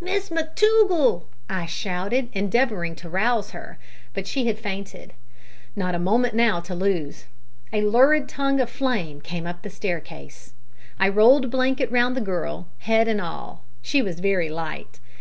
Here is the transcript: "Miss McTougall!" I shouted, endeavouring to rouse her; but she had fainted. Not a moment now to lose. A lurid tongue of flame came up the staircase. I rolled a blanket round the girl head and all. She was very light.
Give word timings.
"Miss 0.00 0.30
McTougall!" 0.30 1.26
I 1.48 1.64
shouted, 1.64 2.28
endeavouring 2.32 2.96
to 2.96 3.08
rouse 3.08 3.52
her; 3.52 3.78
but 4.14 4.26
she 4.26 4.48
had 4.48 4.58
fainted. 4.58 5.12
Not 5.76 5.94
a 5.94 5.98
moment 6.00 6.34
now 6.34 6.58
to 6.62 6.74
lose. 6.74 7.26
A 7.72 7.82
lurid 7.82 8.28
tongue 8.28 8.58
of 8.58 8.68
flame 8.68 9.20
came 9.20 9.46
up 9.46 9.62
the 9.62 9.70
staircase. 9.70 10.54
I 10.98 11.08
rolled 11.08 11.44
a 11.44 11.48
blanket 11.48 11.88
round 11.92 12.16
the 12.16 12.20
girl 12.20 12.66
head 12.78 13.06
and 13.06 13.20
all. 13.20 13.62
She 13.80 14.02
was 14.02 14.18
very 14.18 14.48
light. 14.48 14.98